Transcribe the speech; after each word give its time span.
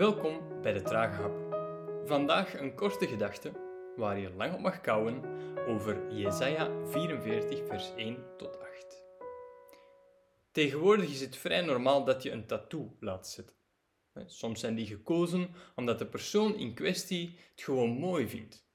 Welkom 0.00 0.62
bij 0.62 0.72
de 0.72 0.82
Trage 0.82 1.22
Hap. 1.22 1.56
Vandaag 2.08 2.60
een 2.60 2.74
korte 2.74 3.06
gedachte 3.06 3.52
waar 3.96 4.18
je 4.18 4.30
lang 4.30 4.54
op 4.54 4.60
mag 4.60 4.80
kouwen 4.80 5.22
over 5.66 6.14
Jesaja 6.14 6.86
44 6.86 7.66
vers 7.66 7.94
1 7.94 8.36
tot 8.36 8.60
8. 8.60 9.02
Tegenwoordig 10.52 11.10
is 11.10 11.20
het 11.20 11.36
vrij 11.36 11.60
normaal 11.60 12.04
dat 12.04 12.22
je 12.22 12.30
een 12.30 12.46
tattoo 12.46 12.96
laat 13.00 13.28
zetten. 13.28 13.56
Soms 14.26 14.60
zijn 14.60 14.74
die 14.74 14.86
gekozen 14.86 15.48
omdat 15.74 15.98
de 15.98 16.06
persoon 16.06 16.54
in 16.54 16.74
kwestie 16.74 17.38
het 17.50 17.62
gewoon 17.62 17.90
mooi 17.90 18.28
vindt. 18.28 18.66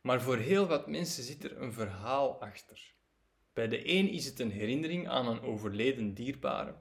Maar 0.00 0.22
voor 0.22 0.36
heel 0.36 0.66
wat 0.66 0.86
mensen 0.86 1.22
zit 1.22 1.44
er 1.44 1.62
een 1.62 1.72
verhaal 1.72 2.40
achter. 2.40 2.94
Bij 3.52 3.68
de 3.68 3.88
een 3.92 4.08
is 4.08 4.26
het 4.26 4.40
een 4.40 4.50
herinnering 4.50 5.08
aan 5.08 5.28
een 5.28 5.42
overleden 5.42 6.14
dierbare. 6.14 6.74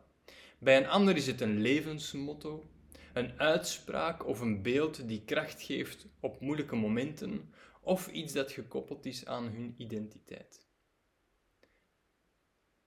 Bij 0.59 0.77
een 0.77 0.88
ander 0.88 1.16
is 1.16 1.27
het 1.27 1.41
een 1.41 1.61
levensmotto, 1.61 2.70
een 3.18 3.40
uitspraak 3.40 4.26
of 4.26 4.40
een 4.40 4.62
beeld 4.62 5.07
die 5.07 5.24
kracht 5.25 5.62
geeft 5.62 6.06
op 6.20 6.42
moeilijke 6.42 6.75
momenten 6.75 7.54
of 7.82 8.08
iets 8.08 8.34
dat 8.34 8.52
gekoppeld 8.52 9.06
is 9.06 9.25
aan 9.25 9.44
hun 9.44 9.74
identiteit. 9.78 10.66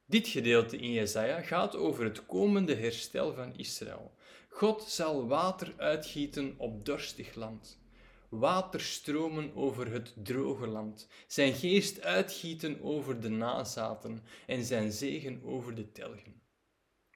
Dit 0.07 0.29
gedeelte 0.29 0.77
in 0.77 0.93
Jesaja 0.93 1.43
gaat 1.43 1.77
over 1.77 2.05
het 2.05 2.27
komende 2.27 2.75
herstel 2.75 3.35
van 3.35 3.57
Israël. 3.57 4.15
God 4.49 4.83
zal 4.83 5.27
water 5.27 5.75
uitgieten 5.77 6.55
op 6.59 6.85
dorstig 6.85 7.35
land, 7.35 7.81
water 8.29 8.81
stromen 8.81 9.55
over 9.55 9.93
het 9.93 10.15
droge 10.25 10.67
land, 10.67 11.09
zijn 11.27 11.55
geest 11.55 12.01
uitgieten 12.01 12.83
over 12.83 13.21
de 13.21 13.29
nazaten 13.29 14.23
en 14.47 14.65
zijn 14.65 14.93
zegen 14.93 15.43
over 15.43 15.75
de 15.75 15.93
telgen. 15.93 16.43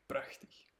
Prachtig. 0.06 0.73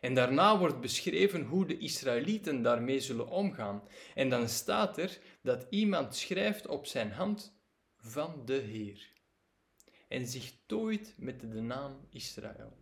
En 0.00 0.14
daarna 0.14 0.58
wordt 0.58 0.80
beschreven 0.80 1.44
hoe 1.44 1.66
de 1.66 1.78
Israëlieten 1.78 2.62
daarmee 2.62 3.00
zullen 3.00 3.28
omgaan. 3.28 3.82
En 4.14 4.30
dan 4.30 4.48
staat 4.48 4.98
er 4.98 5.18
dat 5.42 5.66
iemand 5.70 6.16
schrijft 6.16 6.66
op 6.66 6.86
zijn 6.86 7.12
hand 7.12 7.58
van 7.96 8.44
de 8.44 8.54
Heer 8.54 9.12
en 10.08 10.26
zich 10.26 10.52
tooit 10.66 11.14
met 11.18 11.40
de 11.40 11.60
naam 11.60 12.06
Israël. 12.10 12.76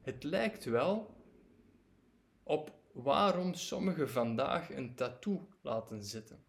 Het 0.00 0.22
lijkt 0.22 0.64
wel 0.64 1.16
op 2.42 2.72
waarom 2.92 3.54
sommigen 3.54 4.10
vandaag 4.10 4.70
een 4.70 4.94
tattoo 4.94 5.48
laten 5.62 6.04
zetten. 6.04 6.44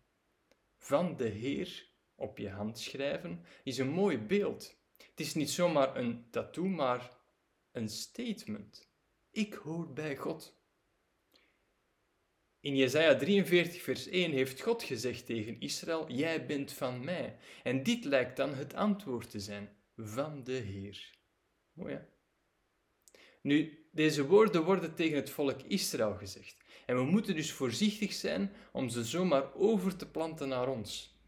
Van 0.77 1.15
de 1.15 1.27
Heer 1.27 1.89
op 2.15 2.37
je 2.37 2.49
hand 2.49 2.79
schrijven 2.79 3.45
is 3.63 3.77
een 3.77 3.89
mooi 3.89 4.17
beeld. 4.17 4.77
Het 4.97 5.19
is 5.19 5.33
niet 5.33 5.49
zomaar 5.49 5.95
een 5.95 6.27
tattoo, 6.29 6.65
maar 6.65 7.17
een 7.71 7.89
statement. 7.89 8.88
Ik 9.31 9.53
hoor 9.53 9.93
bij 9.93 10.15
God. 10.15 10.57
In 12.59 12.75
Jesaja 12.75 13.15
43, 13.15 13.81
vers 13.81 14.07
1 14.07 14.31
heeft 14.31 14.61
God 14.61 14.83
gezegd 14.83 15.25
tegen 15.25 15.59
Israël: 15.59 16.11
Jij 16.11 16.45
bent 16.45 16.73
van 16.73 17.03
mij. 17.03 17.37
En 17.63 17.83
dit 17.83 18.05
lijkt 18.05 18.37
dan 18.37 18.53
het 18.53 18.73
antwoord 18.73 19.29
te 19.29 19.39
zijn: 19.39 19.77
van 19.95 20.43
de 20.43 20.51
Heer. 20.51 21.17
Mooi 21.73 21.93
hè? 21.93 22.01
Nu, 23.41 23.87
deze 23.91 24.25
woorden 24.25 24.63
worden 24.63 24.95
tegen 24.95 25.15
het 25.15 25.29
volk 25.29 25.61
Israël 25.61 26.15
gezegd. 26.15 26.57
En 26.85 26.95
we 26.95 27.03
moeten 27.03 27.35
dus 27.35 27.51
voorzichtig 27.51 28.13
zijn 28.13 28.53
om 28.71 28.89
ze 28.89 29.03
zomaar 29.03 29.53
over 29.53 29.95
te 29.95 30.09
planten 30.09 30.47
naar 30.47 30.67
ons. 30.67 31.18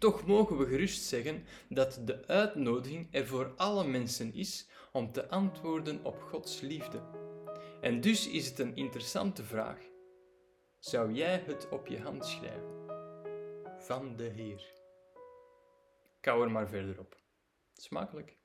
Toch 0.00 0.26
mogen 0.26 0.58
we 0.58 0.66
gerust 0.66 1.02
zeggen 1.02 1.44
dat 1.68 2.00
de 2.04 2.26
uitnodiging 2.26 3.08
er 3.10 3.26
voor 3.26 3.52
alle 3.56 3.84
mensen 3.84 4.34
is 4.34 4.68
om 4.92 5.12
te 5.12 5.28
antwoorden 5.28 6.04
op 6.04 6.20
Gods 6.20 6.60
liefde. 6.60 7.02
En 7.80 8.00
dus 8.00 8.28
is 8.28 8.48
het 8.48 8.58
een 8.58 8.76
interessante 8.76 9.44
vraag. 9.44 9.78
Zou 10.78 11.12
jij 11.12 11.42
het 11.46 11.68
op 11.68 11.86
je 11.86 12.00
hand 12.00 12.26
schrijven? 12.26 12.86
Van 13.78 14.16
de 14.16 14.24
Heer. 14.24 14.72
Kou 16.20 16.42
er 16.42 16.50
maar 16.50 16.68
verder 16.68 16.98
op. 16.98 17.16
Smakelijk. 17.72 18.39